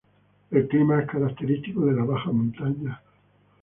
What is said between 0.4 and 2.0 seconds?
El clima es característico de